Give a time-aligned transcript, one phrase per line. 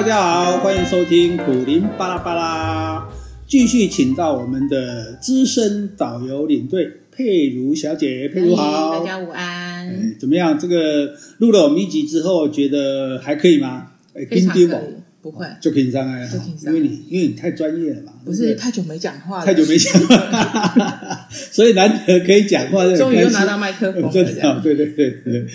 [0.00, 3.06] 大家好，欢迎收听苦林巴拉巴拉，
[3.46, 9.86] 继续请到我们的资深导游领队佩如小姐，佩如好，大家午安。
[9.88, 10.58] 哎，怎么样？
[10.58, 13.88] 这个录了我们一集之后，觉得还可以吗？
[14.14, 14.70] 哎，非常可以，
[15.22, 15.46] 不会。
[15.60, 16.28] 就紧张哎，
[16.66, 19.92] 因为你因为你太专业了嘛，不是太久没讲话了，太久没讲。
[20.06, 25.46] 话， 所以难得可以讲话，终于又拿到麦克风了， 真的，对对对对，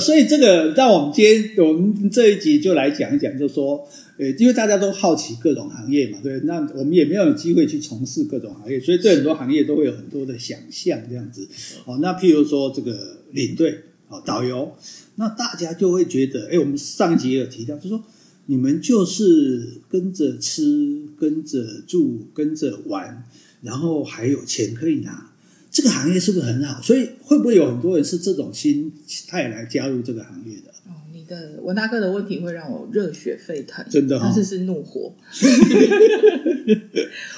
[0.00, 3.86] 所以这个让我们今天我们这一集就来讲一讲，就说，
[4.18, 11.48] 呃，因为大家都好奇各种行业嘛，对，那我们也没有机会去从事各种行业，所以对很多行业都会有很多的想象这样子。
[11.84, 14.74] 哦，那譬如说这个领队，哦，导游，
[15.14, 18.02] 那大家就会觉得，哎，我们上集也有提到，就说。
[18.46, 23.24] 你们就是跟着吃、跟着住、跟着玩，
[23.62, 25.32] 然后还有钱可以拿，
[25.70, 26.82] 这个行业是不是很好？
[26.82, 28.92] 所以会不会有很多人是这种心
[29.28, 30.74] 态来加入这个行业的？
[31.62, 35.12] 文大哥的问题会让我热血沸腾，真的、哦，但是是怒火。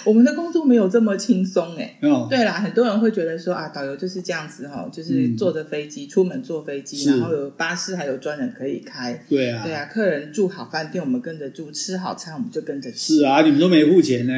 [0.04, 1.98] 我们的工作没有这么轻松哎。
[2.02, 9.24] 哦，对啦，很多人会觉得说啊，导游就是这样子哈，就是坐着飞机、嗯、出门坐飞机，然后有巴士，还有专人可以开。
[9.28, 13.16] 对啊，对啊，客人住好饭店，我们跟着住；吃好餐，我们就跟着吃。
[13.16, 14.32] 是啊，你们都没付钱呢。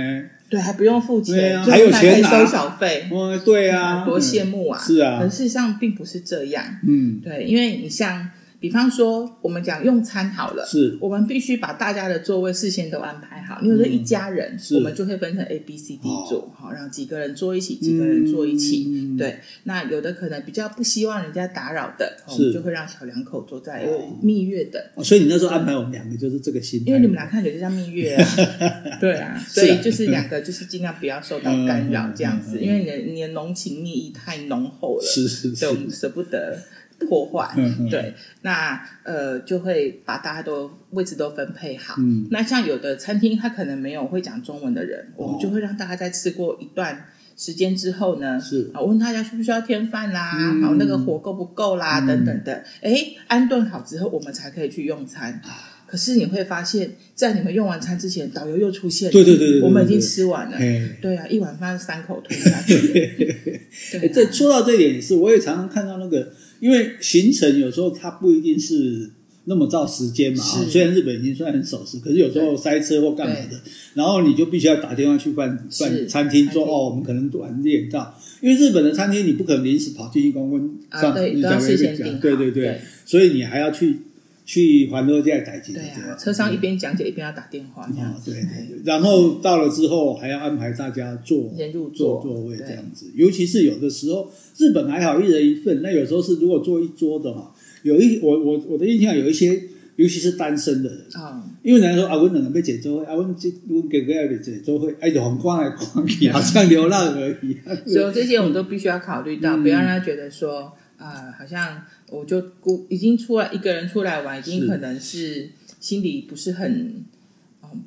[0.48, 3.08] 对，还不用付钱，还有钱拿收小费。
[3.10, 4.78] 哦，对啊，多羡慕啊！
[4.78, 6.64] 是啊，可事实上并不是这样。
[6.86, 8.30] 嗯，对，因为你像。
[8.58, 13.58] 比方说，我们讲用餐好了，是我们必须把大家的座位事先都安排好。
[13.62, 19.16] 你有说一家人，我们就会分成 A、B、C、D 座，好，让几个人坐一起，几个人坐一起。
[19.18, 23.86] 对，那有的可能比较不希望人家打扰的，我们就会让小两口坐在
[24.22, 24.90] 蜜月的。
[25.02, 28.26] 所以你那时候安排我们两个就是这个心态，因为你们俩看起来就像蜜月啊。
[28.98, 36.58] 对啊，所以就是两个就是尽量不要受到干扰这样子，因为你的你的浓情蜜意太浓厚了，是是是，我们舍不得。
[37.00, 41.94] 破坏，嗯嗯对，那呃就会把大家都位置都分配好。
[41.98, 47.06] 嗯，那像有的餐厅，他可能没有会讲中文的人，哦、我们就会让大家在吃过一段
[47.36, 52.64] 时间之后呢，是啊，问大家需不需要添饭啦，嗯、好，那个火够不够啦，嗯、等等的。
[52.80, 52.96] 哎，
[53.26, 55.40] 安顿好之后，我们才可以去用餐。
[55.86, 59.12] 可是你会发现，在你们用完餐之前，导游又出现了。
[59.12, 60.58] 对对对对，我们已经吃完了。
[61.00, 62.74] 对啊，一碗饭三口吞下去。
[63.92, 66.32] 对，这说到这一点也是，我也常常看到那个。
[66.60, 69.10] 因为行程有时候它不一定是
[69.44, 73.60] 那么照时间嘛，啊虽然日本已经算很守时，可是有时候塞车或干嘛的，
[73.94, 83.98] 然后你就必须要打电话去办办餐厅说哦，我们可能晚点到，因为日本的餐厅你不可能临时跑进去光问上次你才会讲，对对对，所以你还要去
[84.46, 85.74] 去环罗再改进。
[85.74, 88.42] 对啊，车上一边讲解一边要打电话这样子，对，
[88.86, 91.52] 然后到了之后还要安排大家坐
[91.94, 97.52] 坐座位这样子，尤其是有的时候日本还好一人一份，那有时候是如果坐一桌的话。
[97.82, 99.54] 有一我我我的印象有一些，
[99.94, 107.56] 尤其是单身的人啊，因为人家说啊，我两个被解周会，啊，我这我哥哥要被解周会，哎，就很光来光去，好像流浪而已。
[107.88, 111.80] 所以这些我们都必须要考虑到，不要让他觉得说啊，好像
[112.10, 115.50] 我就孤已经出来一个人出来玩，已经可能是
[115.80, 117.04] 心里不是很。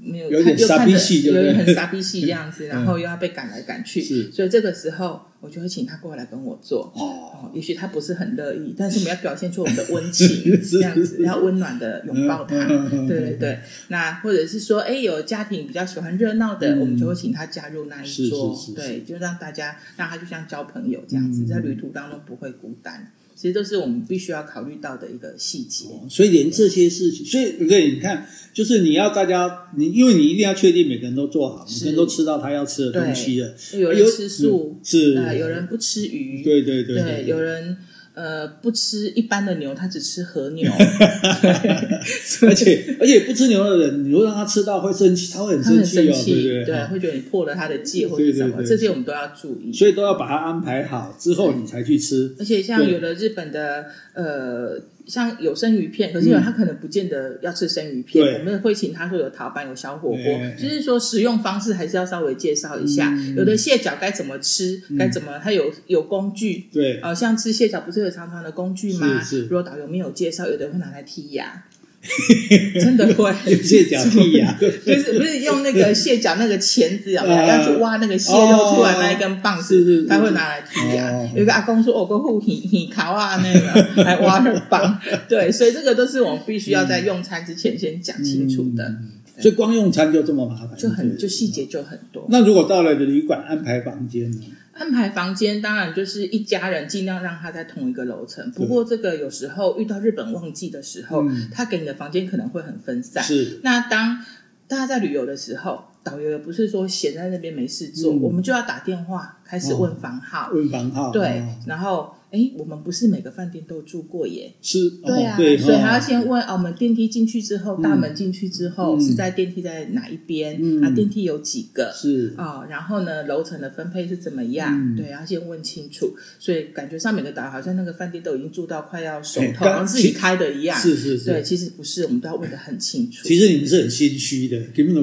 [0.04, 6.92] 没有，有点傻逼戏，有点很傻逼戏 这样子，然后又要被赶来赶去，所以这个时候我就会请他过来跟我做。
[6.96, 10.28] 哦，也许他不是很乐意，但是我们要表现出我们的温情，
[10.62, 12.68] 这样子要温暖的拥抱他。
[13.08, 18.56] 对对对，那或者是说，哎，有家庭比较喜欢热闹的，我们就会请他加入那一桌。
[18.76, 23.12] 对，就让大家让他就像交朋友这样子，在旅途当中不会孤单。
[23.40, 33.56] 其实都是我们必须要考虑到的一个细节，所以连这些事情，所以对，你看，就是你要大家，你因为你一定要确定每个人都做好，每个人都吃到他要吃的东西了。
[33.80, 37.78] 有人吃素，是，有人不吃鱼，对对对，对，有人。
[38.20, 40.70] 呃，不吃一般的牛，他只吃和牛，
[42.46, 46.66] 而且而且不吃牛的人，你如果让他吃到会生气，他会很生气哦，对不对？
[46.66, 52.36] 对，会觉得你破了他的戒或者什么，这些我们都要注意，所以都要把它安排好之后，你才去吃。
[52.38, 54.78] 而且像有的日本的呃。
[55.10, 60.22] 像有生鱼片，可是有他可能不见得要吃生鱼片，我们会请他说有陶板、有小火锅，
[60.56, 63.14] 就是说食用方式还是要稍微介绍一下。
[63.36, 69.22] 有的蟹脚该怎么吃，该怎么，它有有工具，对，啊，像吃蟹脚不是有长长的工具吗？
[69.42, 71.66] 如果导游没有介绍，有的人会拿来剔牙。
[72.80, 73.34] 真的会。
[73.62, 77.26] 蟹脚剔牙，就是不是用那个蟹脚那个钳子，啊。
[77.26, 81.12] 要去挖那个蟹肉出来那一根棒子，他会拿来剔牙。
[81.36, 88.96] 有个阿公说：“哦个护体体卡啊，那个来挖那棒。”对，所以这个都是我们必须要在用餐之前先讲清楚的。
[89.40, 92.26] 所以光用餐就这么麻烦，就很就细节就很多。
[92.30, 94.42] 那如果到了旅馆安排房间呢？
[94.74, 98.50] 安排房间当然就是一家人尽量让他在同一个楼层。
[98.52, 103.24] 不过这个有时候遇到日本旺季的时候，嗯、他给你的房间可能会很分散。
[103.24, 103.60] 是。
[103.64, 104.24] 那当
[104.68, 111.12] 大家在旅游的时候，导游也不是说闲在那边没事做，嗯、我们就要打电话开始问房号，哦、问房号。
[111.12, 112.14] 对，哦、然后。
[112.32, 114.54] 哎，我们不是每个饭店都住过耶。
[114.62, 120.60] 是，对啊，所以还要先问啊，我们电梯进去之后，大门进去之后是在电梯在哪一边？
[120.62, 121.92] 嗯啊，电梯有几个？
[121.92, 124.96] 是啊，然后呢，楼层的分配是怎么样？
[124.96, 126.16] 对，要先问清楚。
[126.38, 130.80] 所以感觉上每个导游好像那个饭店都已经住到快要熟透，好像自己开的一样。
[130.80, 133.28] 是是是，对，其实不是，我们都要问的很清楚。
[133.28, 135.02] 其实你们是很心虚的，根本都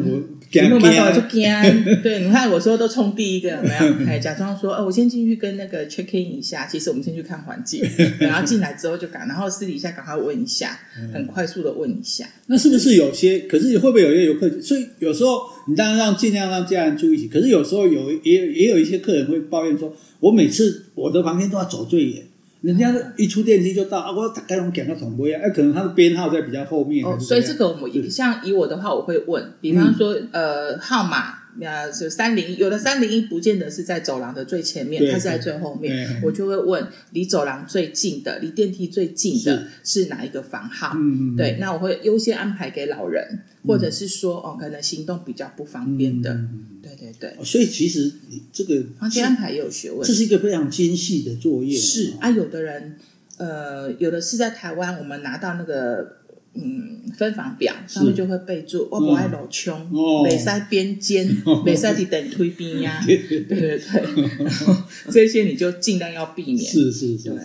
[0.64, 1.42] 不，根本没有就 惊。
[2.02, 3.94] 对，你看我说都冲第一个，有没有？
[4.08, 6.66] 哎，假装说，哦，我先进去跟那个 check in 一下。
[6.66, 7.82] 其实我们先去看环境。
[8.18, 10.78] 然后进来之后就赶，然后私底下赶快问一下，
[11.12, 12.26] 很快速的问一下。
[12.46, 13.40] 那是不是有些？
[13.40, 14.48] 可是会不会有些游客？
[14.60, 17.28] 所以有时候你当然让尽量让家人住一起。
[17.28, 22.22] 可是有时候有也也有一些客人会抱怨说：“我每次我的房间都要走最远，
[22.66, 27.06] 人家一出电梯就到啊，我大概能赶到总部呀。”哎，可能他的编号在比较后面。
[27.06, 31.45] 哦，所以这个我们像以我的话，我会问，比方说呃号码。
[31.60, 36.20] 呀，是三零一，有的三零一不见得是在走廊的最前面，它是在最后面。
[36.22, 40.96] 我就会问离走廊最近的、离电梯最近的是哪一个房号？
[41.36, 46.38] 对，那我会优先安排给老人，或者是说哦，可能行动比较不方便的。
[46.82, 47.44] 对对对。
[47.44, 48.12] 所以其实
[48.52, 51.78] 这个房间安排也有学问，这是一个非常精细的作业。
[51.78, 52.98] 是啊，有的人
[53.38, 56.16] 呃，有的是在台湾，我们拿到那个。
[56.58, 59.78] 嗯，分房表上面就会备注，我不爱老穷，
[60.24, 61.28] 没塞边间，
[61.64, 63.80] 没塞地等推边 呀，对对对，
[65.10, 66.58] 这些你就尽量要避免。
[66.58, 67.38] 是是是，对。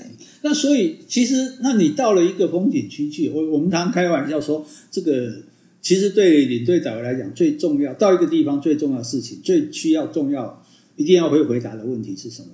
[0.44, 5.34] 那所以其实，那你到了一个风景区去，我我们常常开玩笑说，这个
[5.82, 10.64] 其实对领队导游来讲，最重要到一个地方最重要的事情，最需要重要
[10.96, 12.48] 一定要会回答的问题是什么？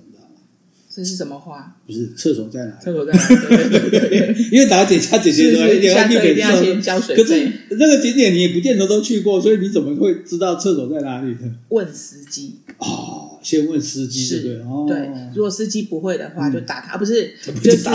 [0.98, 1.76] 这是什么话？
[1.86, 2.72] 不是厕所在哪？
[2.82, 3.28] 厕所在哪？
[3.28, 7.14] 对对对对， 因为大家姐家姐姐说一定要先交水。
[7.14, 11.54] 可是那个景点你也不见得都去过，所以你怎么会知道厕所在哪里呢？
[11.68, 13.27] 问司机哦。
[13.42, 14.62] 先问司机，对对？
[14.88, 17.88] 对，如果司机不会的话，就打他，不是， 就是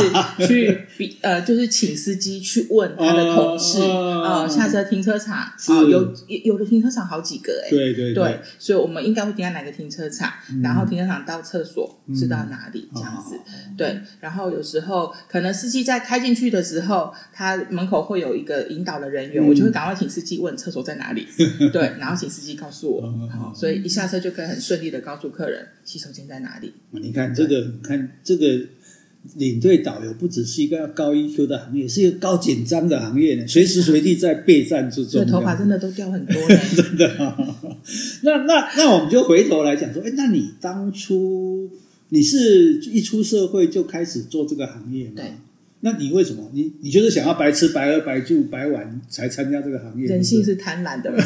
[0.47, 5.55] 去比呃，就是请司机去问他的同事啊，下车停车场啊，
[5.89, 6.13] 有
[6.43, 10.31] 有的停车场好几个哎，对对对，所以我们应该会停在哪个停车场，
[10.61, 13.35] 然后停车场到厕所是到哪里这样子，
[13.77, 21.27] 对，然后有时候可能司机在开进去的时候，他门口会有一个引导的人员，我就会赶快请司机问厕所在哪里，
[21.71, 25.49] 对， 然后请司机告诉我，好所以一下车就可以很顺利的告诉客。
[25.49, 26.71] 人洗手间在哪里？
[26.91, 28.61] 你看这个，对看这个
[29.35, 35.23] 领队导游不只是一个要高 EQ 的行业，是一个高紧张的行业呢，随时随地在备战之中。
[35.27, 37.77] 头发真的都掉很多了， 真的、 哦。
[38.21, 41.69] 那那那我们就回头来讲说，哎，那你当初
[42.09, 45.13] 你是一出社会就开始做这个行业吗？
[45.17, 45.31] 对。
[45.85, 46.49] 那你为什么？
[46.53, 50.07] 你你就是想要白吃白喝白住白玩才参加这个行业？
[50.07, 51.17] 人性是贪婪的嘛，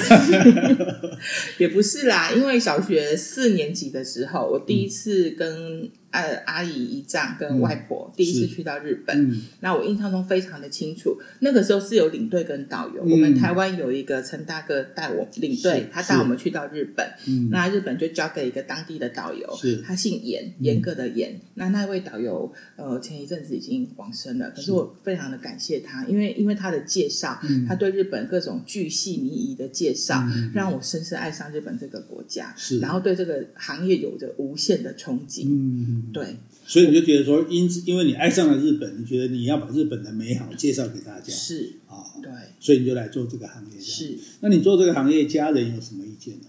[1.59, 2.31] 也不是啦。
[2.31, 5.89] 因为小学四年级的时候，我第一次跟。
[6.09, 11.18] 呃，阿姨姨丈跟外婆第一次去到日本，那我印象中非常的清楚。
[11.42, 17.06] 那个时候是有领队跟导游，我们台湾有一个陈大哥带我领队，他带我们去到日本。
[17.51, 19.48] 那日本就交给一个当地的导游，
[19.86, 21.39] 他姓严，严格的严。
[21.56, 27.37] 那那位导游，呃，前一阵子已经往生了，可是我非常的感谢他，因为因为他的介绍，
[27.68, 30.23] 他对日本各种巨细靡遗的介绍，
[30.54, 35.96] 让我深深爱上日本这个国家，然后对这个行业有着无限的憧憬。
[36.13, 43.80] 对，所以你就觉得说，因因为你爱上了日本，你觉得你要把日本的美好介绍给大家，是啊，哦、对，所以你就来做这个行业。
[43.80, 46.47] 是，那你做这个行业，家人有什么意见呢？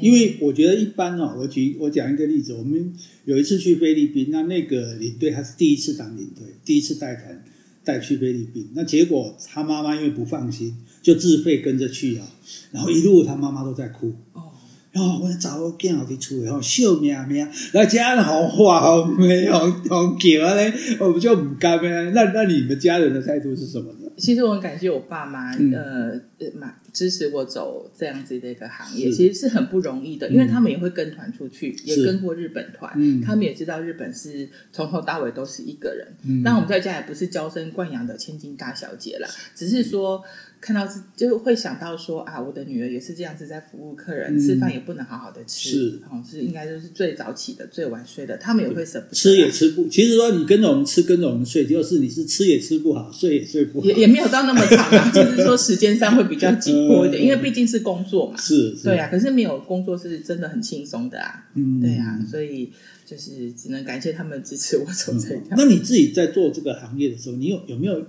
[0.00, 2.94] 因为我觉得一般哦，我举我讲一个例子，我们
[3.26, 7.44] 有一次去菲律宾，那那个领队他是第一次当领队，第一次带团
[7.84, 12.26] 带去菲律宾，那结果他妈妈因为不放心，就自费跟着去啊，
[12.70, 14.14] 然后一路他妈妈都在哭。
[14.32, 14.51] 哦，
[14.94, 21.90] 我找我见好的厝的吼，笑命命，那家人好话好美好好叫咧，我们就唔甘咩？
[22.10, 24.10] 那那你们家人的态度是什么呢？
[24.18, 36.06] 其实我很感谢我爸妈，嗯、呃，蛮支持我走这样子的一个行业，其实是很不容易的，因为他们也会跟团出去，嗯、也跟过日本团，嗯、他们也知道日本是从头到尾都是一个人。
[36.44, 40.22] 那、嗯、我们在家也不是娇生惯养的千金大小姐啦，只是说。
[40.62, 49.88] 看到是就会想到说啊，我的女儿也是这样子在服务客人，吃饭也不能好好的吃，是哦，是应该就是最早起的、最晚睡的，他们也会舍不得吃也吃不。
[49.88, 62.72] 其实说你跟着我们吃，跟着我们睡，就是你是吃也吃不好，睡也睡不好，也也没有到那么长啊， 就是说时间上会比较紧迫一点，因为毕竟是工作嘛，是，对啊，可是没有工作是真的很轻松的啊，嗯，对啊，所以。
[63.04, 65.54] 就是只能感谢他们支持我走这一条。
[65.54, 68.00] 那你自己在做这个行业的时候，你有有没有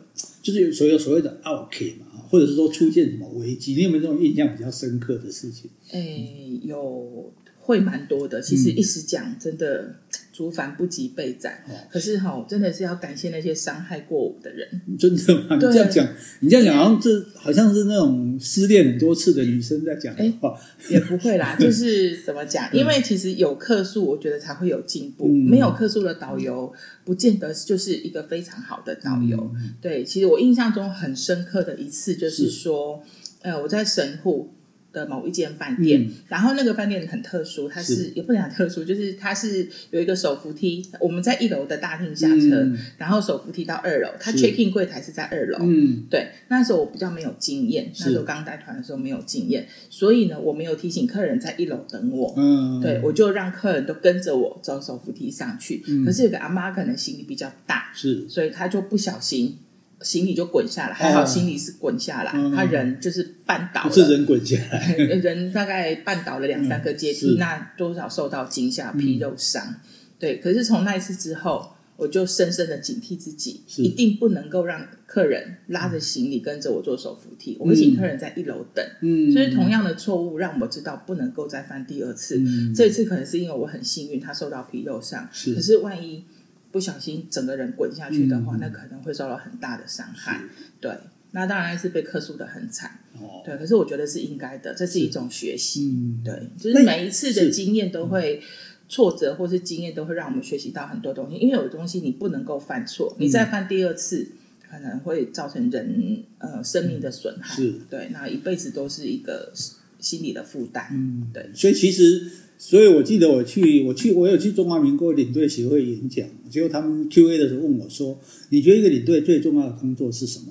[0.41, 3.75] 就是有所有所谓的奥客嘛，或者是说出现什么危机？
[3.75, 5.70] 你有没有这种印象比较深刻的事情？
[5.92, 7.32] 哎、欸，有。
[7.66, 9.96] 会蛮多的，其实一时讲真的，
[10.34, 11.63] 族繁不及备载。
[11.70, 14.68] 嗯、可是哈，真的是要感谢那些伤害过我的人。
[15.00, 15.56] 真的吗？
[15.56, 16.08] 你这样讲，
[16.42, 20.60] 你这样讲，好像这好像是那种失恋很多次的女生在讲的话。
[20.90, 22.68] 也不会啦， 就是怎么讲？
[22.74, 25.28] 因为其实有客诉，我觉得才会有进步。
[25.28, 26.74] 嗯、没有客诉的导游，
[27.06, 29.38] 不见得就是一个非常好的导游。
[29.56, 34.52] 嗯、对，其实我印象中很深刻的一次，就是说，是呃，我在神户。
[34.93, 45.57] 的某一间饭店，嗯、然后那个饭店很特殊，它是，是也不能讲特殊，就是它是有一个手扶梯，我们在一楼的大厅下车，嗯、然后手扶梯到二楼，它 check in 柜台是在二楼。
[45.62, 52.33] 嗯，对，那时候我比较没有经验，那时候刚带团的时候没有经验，所以呢，我没有提醒客人在一楼等我。
[52.38, 55.83] 嗯，对，我就让客人都跟着我走手扶梯上去。
[55.88, 59.57] 嗯、可是有个阿妈可能行李比较大，是，所以她就不小心。
[60.03, 69.63] 行李就滚下来，还好行李是滚下来，哦、他人就是绊倒了，不是人滚下来， 人大概绊倒了两三个阶梯，嗯、那多少受到惊吓、皮肉伤。
[69.65, 69.75] 嗯、
[70.19, 78.86] 对，可是从那一次之后，我就深深的警惕自己，一定不能够让客人拉着行李跟着我坐手扶梯，嗯、我们请客人在一楼等。
[79.01, 82.38] 嗯，所以同样的错误让我知道不能够再犯第二次。
[82.39, 85.55] 嗯、这一次可能是因为我很幸运，他受到皮肉伤，是。
[85.55, 86.25] 可是万一。
[86.74, 90.42] 不小心整个人滚下去的话，嗯、那可能会受到很大的伤害。
[90.82, 90.92] 对，
[91.30, 93.00] 那当然是被克诉的很惨。
[93.13, 95.86] 哦，对，可是我觉得是应该的，这是一种学习。
[95.86, 98.42] 嗯，对，就是每一次的经验都会
[98.89, 101.38] 挫折，或是经验都会让我们学习到很多东西。
[101.38, 104.30] 因为有的东西你不能够犯错，你再犯第二次，
[104.68, 107.56] 可能会造成人呃生命的损害。
[107.56, 109.53] 是，对，那一辈子都是一个
[110.00, 110.88] 心理的负担。
[110.92, 112.32] 嗯，对，所以其实。
[112.65, 118.17] 所以我记得我去，我去，我有去中华民国领队协会演讲，结果他们 Q&A 的时候问我说
[118.51, 120.46] ：“你觉得一个领队最重要的工作是什么？”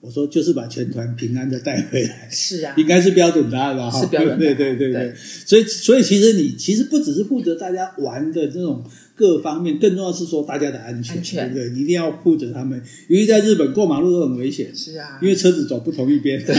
[0.00, 3.90] 我说就是把全团平安的带回来，是啊，应该是标准答案吧？
[3.90, 5.08] 是标准答案，对对对对。
[5.08, 5.14] 对。
[5.16, 8.84] 所以所以其实你其实不只是负责大家玩的这种
[9.16, 11.52] 各方面，更重要是说大家的安全，安全。
[11.52, 11.80] 对不对？
[11.80, 16.54] 一定要负责他们，尤其在日本过马路都很危险，是啊，因为车子走不同一边，对。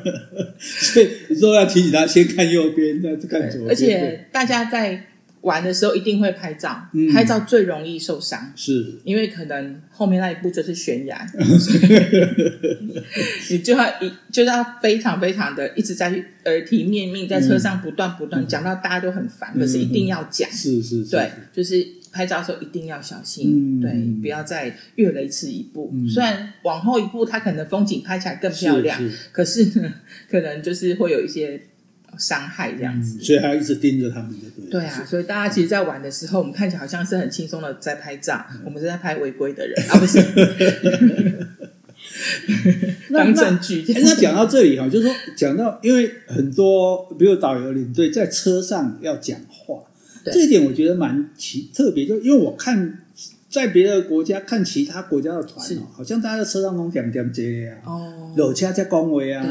[0.58, 5.06] 所以你说要提醒他先看右边，再看左边，而且大家在。
[5.46, 8.96] 玩的时候一定会拍照，嗯、拍照最容易受伤，是。
[9.04, 11.24] 因为可能后面那一步就是悬崖，
[13.48, 16.08] 你就要一就要非常非常的一直在
[16.46, 25.92] 耳提面命，在车上不断不断讲、嗯、到大家都很烦，嗯、可是一定要讲，是是是，对，就是拍照的时候一定要小心，嗯、对，不要再越雷池一步。
[25.94, 29.16] 嗯、虽然往后一步，它可能风景拍起来更漂亮，是是。
[29.30, 29.94] 可是呢，
[30.28, 31.62] 可能就是会有一些。
[32.18, 34.70] 伤害这样子，所以还要一直盯着他们，对不对？
[34.70, 40.22] 对啊，所以大家其实，在玩的时候，我们看起来好像是很轻松的在拍照，我们是在拍违规的人啊，不是？
[43.12, 43.84] 当证据。
[43.88, 49.82] 那讲到这里哈，就是说讲到，因为很多比如导游领队在车上要讲话，
[50.24, 53.00] 这一点我觉得蛮奇特别，就因为我看
[53.48, 59.44] 在别的国家看其他国家的团哦，好像大家在车上都讲讲这啊哦，有车在恭维啊。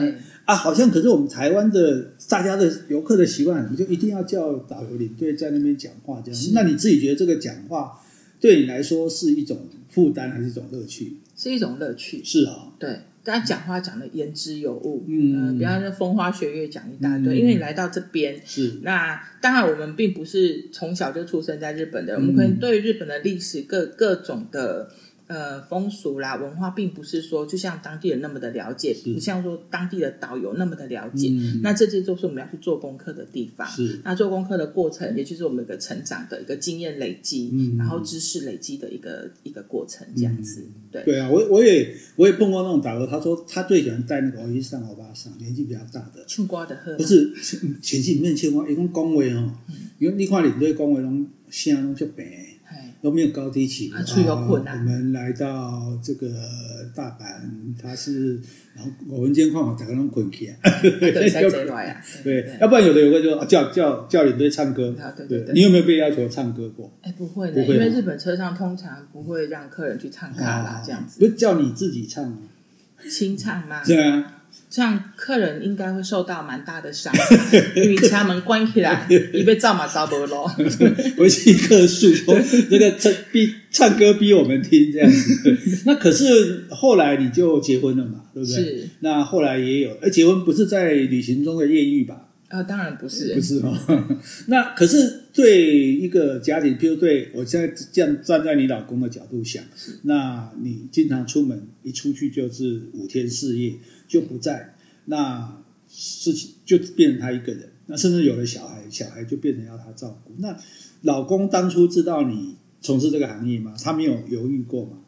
[0.46, 6.42] 啊，好像可是我们台湾的大家的游客的习惯，你就一定要叫导游领队在那边讲话这样。
[6.54, 8.00] 那你自己觉得这个讲话
[8.40, 11.18] 对你来说是一种负担还是一种乐趣？
[11.36, 12.24] 是一种乐趣。
[12.24, 24.92] 是啊，对，大家讲话讲的言之有物，嗯，比方说风花雪月讲一大堆，嗯、因为你来到这边是那当然我们并不是从小就出生在日本的，嗯、我们可能对日本的历史各各种的。
[25.28, 31.30] 呃，风俗啦，文化并不是说就像当地人那么的了解，不像说当地的导游那么的了解。
[31.32, 33.68] 嗯、那这些都是我们要去做功课的地方。
[33.68, 40.64] 是，那做功课的过程，也就是我们一个成长的一个经验累积，嗯、然后知识累积的一个一个过程，这样子。
[40.92, 46.24] 对对啊，我我也我也碰过那种导游，他说他最喜欢带那个欧巴桑、欧巴上，年纪比较大的。
[46.28, 46.96] 青瓜的喝。
[46.98, 47.34] 不是，
[47.82, 49.56] 前几面青瓜，一共讲话哦，
[49.98, 52.24] 因为你看领队讲话拢声拢就平。
[53.06, 53.96] 都没有高低起伏。
[54.50, 56.28] 我们来到这个
[56.96, 58.34] 大阪，它是
[58.76, 60.58] 然后我们今天看嘛，大家拢困起 来，
[62.24, 64.96] 对，要不然有的有个就叫叫叫领队唱歌，
[65.28, 65.54] 对对。
[65.54, 66.92] 你有没有被要求唱歌过？
[67.04, 71.20] 哎，不会的，因为日本车上通常不会让客人去唱卡拉这样子。
[71.20, 72.40] 不是叫你自己唱吗？
[73.08, 73.84] 清唱吗？
[73.86, 74.35] 对啊。
[74.76, 77.14] 这样客人应该会受到蛮大的伤，
[77.78, 80.46] 因为家门关起来，你被照马照不咯？
[81.16, 82.38] 回去客诉说
[82.70, 85.58] 这个唱逼唱歌逼我们听这样子。
[85.88, 88.56] 那可是后来你就结婚了嘛，对不对？
[88.58, 88.90] 是。
[89.00, 92.28] 那后来也有，而结婚不是在旅行中的艳遇吧？
[92.50, 93.74] 啊，当然不是，不是哦。
[94.48, 99.64] 那可是对一个家庭，譬如对我现在这样站在你老公的角度想，
[100.04, 103.74] 那你经常出门一出去就是五天四夜
[104.08, 107.72] 就不在，那事情就变成他一个人。
[107.88, 110.34] 那甚至有了小孩，小孩就变成要他照顾。
[110.40, 110.58] 那
[111.02, 113.76] 老公当初知道你从事这个行业吗？
[113.82, 115.00] 他没有犹豫过吗？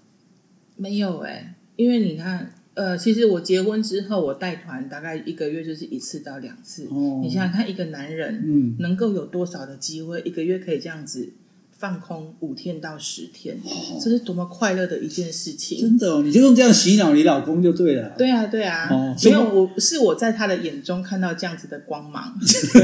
[0.75, 2.53] 没有哎、欸，因为你看。
[2.77, 6.85] 呃，其实我结婚之后，我带团大概一个月就是一次到两次。
[6.91, 11.33] 哦，你想想看，一个男人，嗯，能够有多少的机会，一个月可以这样子。
[11.79, 13.55] 放空五天到十天，
[14.03, 15.79] 这是多么快乐的一件事情！
[15.79, 18.09] 真的哦，你就用这样洗脑你老公就对了。
[18.17, 22.33] 对啊，对啊，哦，没有，我是我在他的眼中看到这样子的光芒，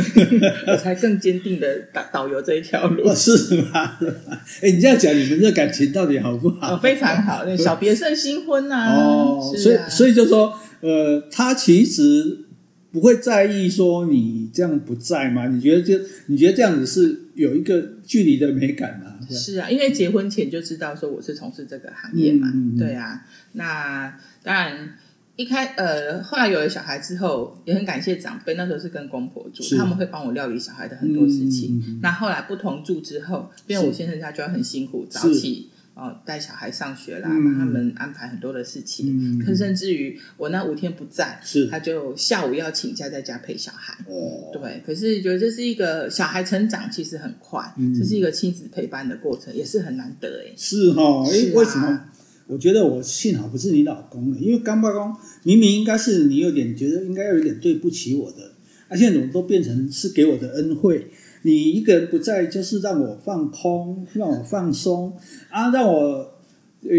[0.68, 3.12] 我才更坚定的导导游这一条路。
[3.16, 3.98] 是吗？
[4.62, 6.78] 哎，你这样讲，你们这感情到底好不好？
[6.78, 8.94] 非常好，那小别胜新婚啊。
[8.96, 12.46] 哦，所以所以就说，呃，他其实
[12.92, 15.48] 不会在意说你这样不在吗？
[15.48, 17.23] 你觉得就你觉得这样子是？
[17.36, 23.26] 有一个距离的美感啊，是啊，因为结婚前就知道说我是从事这个行业嘛，嗯嗯、对啊。
[23.54, 24.96] 那当然
[25.36, 32.00] 一开呃，后来有了小孩之后，也很感谢长辈，那时候是跟公婆住，他们会帮我料理小孩的很多事情。
[32.02, 35.70] 那后来不同住之后，因为我先生他就要很辛苦早起。
[35.96, 39.40] 哦，带小孩上学啦，帮他们安排很多的事情。
[39.40, 43.94] 可甚至于我那五天不在，是他就下午要请假在家陪小孩。
[44.08, 44.82] 哦，对。
[44.84, 47.64] 可是觉得这是一个小孩成长其实很快，
[47.96, 50.54] 这是一个亲子陪伴的过程，也是很难得哎。
[50.58, 52.06] 是哈，哎，为什么？
[52.48, 58.54] 我觉得我幸好不是你老公，因为刚爸公明明应该是你有点觉得应该要有点对不起我的，
[58.88, 61.08] 而现在怎么都变成是给我的恩惠。
[61.44, 65.16] 你一个人不在，就是让我放空，让我放松
[65.50, 66.33] 啊，让我。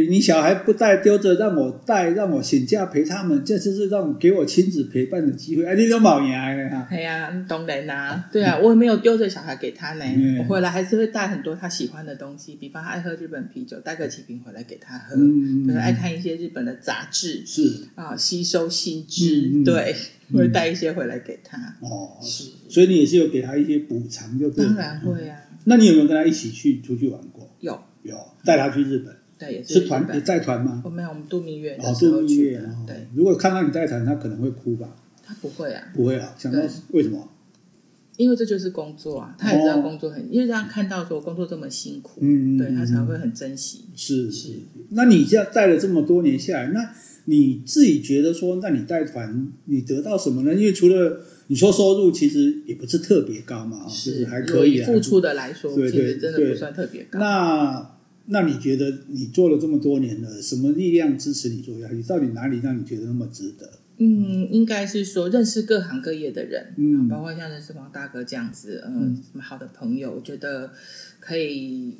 [0.09, 5.65] 你小孩不带丢着，让我带，让我请假陪他们，这就是让我给我亲子陪伴的机会。
[5.65, 10.05] 哎，你都冇牙的哎呀，当然啦，对啊，我也没有丢着小孩给他呢。
[10.07, 15.17] 嗯、我回来还是会带很多他喜欢的东西，比方他爱喝日本啤酒，带个几瓶回来给他喝。
[15.17, 19.95] 嗯，就是爱看一些日本的杂志，是啊，吸收新知，嗯、对，
[20.31, 21.59] 嗯、会带一些回来给他。
[21.81, 24.65] 哦，是，所以你也是有给他一些补偿，就对。
[24.65, 25.37] 当然会啊。
[25.65, 27.55] 那你有没有跟他一起去出去玩过？
[27.61, 29.15] 有，有带他去日本。
[29.39, 30.83] 对，也是团也带团吗？
[30.85, 32.63] 我没有，我们度蜜月哦，度蜜月。
[32.87, 34.95] 对，如果看到你带团，他可能会哭吧？
[35.25, 36.35] 他不会啊，不会啊。
[36.39, 36.59] 想到
[36.91, 37.29] 为什么？
[38.17, 43.87] 因为这就是工作啊，他也知道工作很，因为他看到说工作这么辛苦，嗯，对他才会很珍惜。
[43.97, 44.51] 是是。
[44.91, 46.95] 那你这样带了这么多年下来，那
[47.25, 50.55] 你自己觉得说，那你带团你得到什么呢？
[50.55, 57.19] 因为除了你说收入其实也不是特别高嘛，是还可以啊付出的来说，对对，真的不算特别高。
[57.19, 57.91] 那
[58.27, 62.03] 那你觉得你做了这么多年了，什么力量支持你做下去？
[62.05, 63.71] 到底哪里让你觉得那么值得？
[63.99, 70.73] 嗯，应该是说认识各行各业的人，嗯，包括像认识王大哥这样子，嗯，嗯什么好的朋友，我觉得
[71.21, 71.99] 可以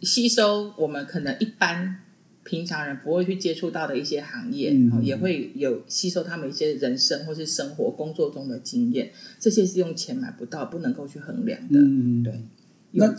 [0.00, 1.98] 吸收我们可能一般
[2.42, 12.40] 平常人不会去接触到的一些行业，嗯，也会有吸收他们一些人生或是生活工作中的经验，这些是用钱买不到，不能够去衡量的，嗯，对，
[12.92, 13.14] 那。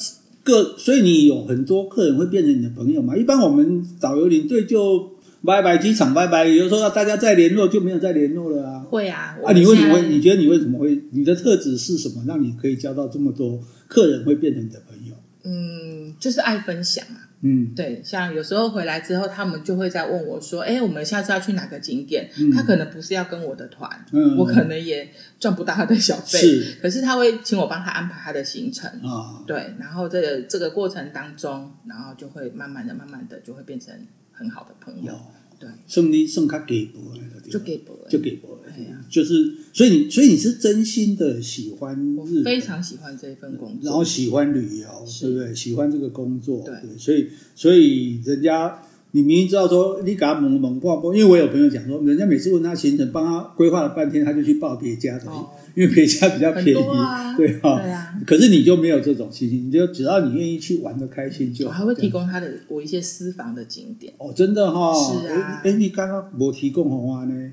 [0.45, 3.17] 个，所以你有很多客人会变成你的朋友嘛？
[3.17, 5.11] 一般我们导游领队就
[5.43, 8.79] 拜拜机场拜拜，有时候大家再联络就没有再联络了啊。
[8.79, 10.07] 会啊，啊，你为什么会？
[10.07, 11.01] 你觉得你为什么会？
[11.11, 15.15] 你的特质是什么，让你可以交到这么多客人会变成你的朋友？
[15.43, 17.24] 嗯，就是爱分享啊。
[17.47, 23.87] 嗯，对，像有时候回来之后，他们就会在问我说：“哎，我们下次要去哪个景点？”他可能不是要跟我的团，
[24.35, 25.07] 我可能也
[25.39, 28.89] 赚不到他的小费，是，可是他会请我帮他安排他的行程。
[29.07, 29.43] 啊。
[29.45, 33.93] 对，然后这个这个过程当中，然后就会慢慢的、慢慢的就会变成
[34.31, 35.13] 很好的朋友。
[35.59, 37.01] 对，送你送他给博，
[37.49, 44.87] 就给薄，就给博，对呀，就是，所以你，所以你是真心的喜欢，我非常喜欢这一份工作，然后喜欢旅游，
[45.21, 45.55] 对不对？
[45.55, 48.81] 喜欢这个工作，对，所以，所以人家。
[49.15, 55.23] 你明明知道说你给他蒙蒙挂播，因为我有朋友讲说，人家每次问他行程，帮他规划了半天，他就去报别家的，
[55.73, 56.83] 因为别家比较便宜，
[57.37, 57.81] 对哈。
[57.81, 58.13] 对啊。
[58.27, 61.71] 可是你就没有这种心情，你就只要你愿意去玩的开心就好。
[61.71, 64.93] 我还会提供他的我一些私房的景点哦，真的哈。
[64.93, 65.61] 是啊。
[65.63, 67.51] 哎，你刚刚没提供红花呢？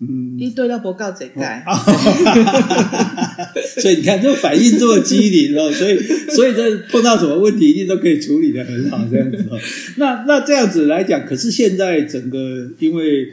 [0.00, 1.64] 嗯，一堆都不告这盖，
[3.80, 5.98] 所以你看，这反应这么机灵哦， 所以
[6.30, 9.58] 所以这碰到什么问题，一定都可以处理的很好，这样子哦。
[9.96, 13.32] 那那这样子来讲，可是现在整个因为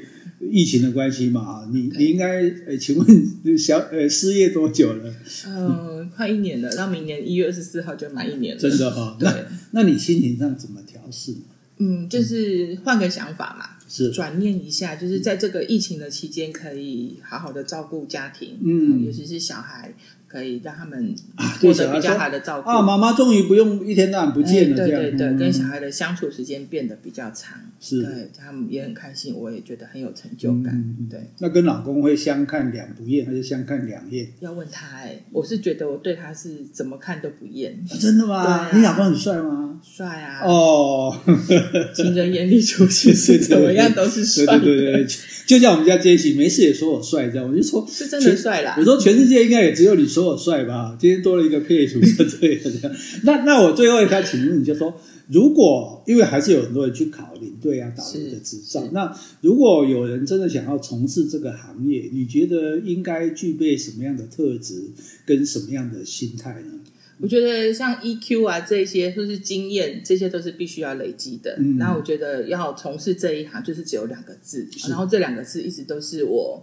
[0.51, 5.13] 疫情的关系嘛，你你应该呃，请问小呃失业多久了？
[5.47, 8.60] 嗯，快一年了，到明年一月二十四号就满一年了。
[8.60, 9.15] 真的哈？
[9.19, 9.30] 对，
[9.69, 11.36] 那你心情上怎么调试？
[11.78, 13.74] 嗯，就是换个想法嘛。
[13.88, 14.12] 是。
[14.12, 19.93] 转念一下，就是在这个疫情的期间，可以好好的照顾家庭，嗯，尤其是小孩，
[20.36, 21.15] 可以让他们
[21.62, 22.82] 获得比较好的照顾啊。
[22.82, 30.95] 妈妈终于不用一天到晚不见了，对对对，跟小孩的相处时间变得比较长，是，对他们也很开心，我也觉得很有成就感。
[31.10, 34.28] 对，那跟老公会相看两不厌，还是相看两厌？
[34.41, 37.82] 要问他哎，我是觉得我对他是怎么看都不厌。
[37.98, 38.69] 真的吗？
[38.74, 39.80] 你老公很帅吗？
[39.82, 40.41] 帅啊！
[40.45, 41.15] 哦，
[41.95, 44.58] 情人眼里出西施，怎么样都是帅。
[44.60, 45.08] 对对对，
[45.45, 48.76] 就像我们家杰西，没事也说我帅，这样我就说，是真的帅啦。
[48.80, 50.97] 我说全世界应该也只有你说我帅吧？
[50.99, 51.99] 今天多了一个配图，
[52.39, 52.95] 对，这样。
[53.23, 54.93] 那那我最后一条请问你就说，
[55.29, 64.83] 如果因为还是有很多人去考领队啊、导游的执照，那如果有人真的想要从事这个行业，你觉得应该具备什么样的特质
[65.25, 66.79] 跟什么样的心态呢？
[67.17, 71.55] 我觉得像 EQ 啊这些，或是经验，这些都是必须要累积的。
[71.59, 76.61] 嗯，然后我觉得要从事这一行，就是只有两个字，然后这两个字一直都是我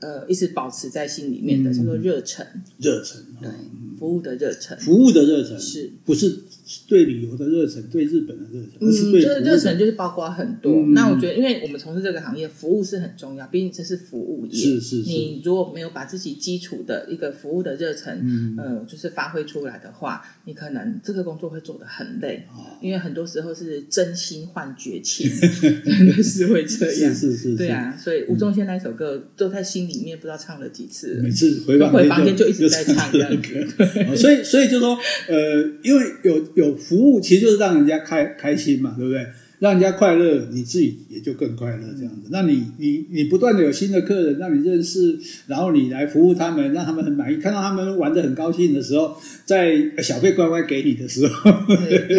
[0.00, 2.46] 呃一直保持在心里面的，叫做热忱。
[2.78, 3.50] 热忱，对，
[3.98, 6.40] 服务的热忱，服务的热忱是不是？
[6.88, 10.72] 对旅游的热忱，对日本的热忱，嗯，这个热忱就是包括很多。
[10.72, 14.64] 嗯、那我觉得，因为我们从事这个行业，服务是很重要，毕竟这是服务业。
[14.64, 15.10] 是是是。
[15.10, 22.46] 你如果没有把自己基础的一个服务的热忱，嗯、呃，就是发挥出来的话，你可能这个工作会做的很累。
[22.48, 25.28] 哦、因为很多时候是真心换绝情，
[25.84, 27.14] 真的是会这样。
[27.14, 27.56] 是是是。
[27.56, 31.20] 对啊，所以吴宗宪那首歌都在心里面，不知道唱了几次。
[31.22, 34.14] 每次回房间就一直在唱这样歌。
[34.16, 36.44] 所以所以就说，呃，因为有。
[36.54, 39.26] 有服务其实就是让人家开开心嘛，对不对？
[39.64, 42.28] 让人家快乐，你自己也就更快乐这样子。
[42.30, 51.50] 那你你你不断的有新的客人让你认识，然后你来服务他们，让他们很满意，看到他们玩得很高兴的时候，在小费乖乖给你的时候，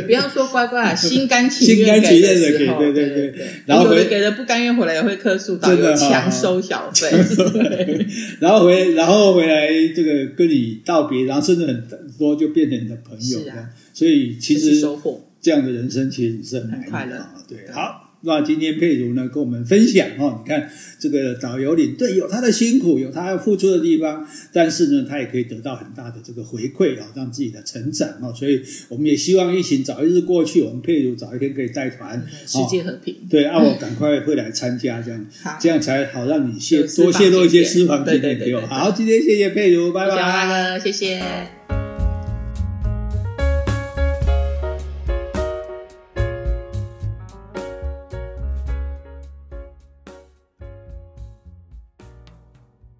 [0.08, 3.45] 不要说乖乖，心甘情心甘情愿的给，对对对。
[3.67, 7.12] 然后给的不甘愿回来也会客诉，导游强收小费。
[8.41, 11.84] 然后回然后回来这个跟你道别，然后甚至很
[12.17, 13.39] 多就变成你的朋友。
[13.93, 15.21] 所以其实收获。
[15.45, 18.01] 这样的人生其实是很，很快乐，对，好。
[18.27, 28.34] 那今天佩如呢，跟我们分享哦，你看这个导游领队有他的辛苦，有他要付出的地方，但是呢，他也可以得到很大的这个回馈啊，让自己的成长哦。
[28.36, 33.15] 所以我们也希望疫情早一日过去，我们佩如早一天可以带团，世界和平。
[33.29, 35.23] 对，啊，我赶快会来参加，这样
[35.62, 38.62] 这样才好让你泄多泄露一些私房经验给我。
[38.62, 41.54] 好，今天谢谢佩如，拜拜，谢谢。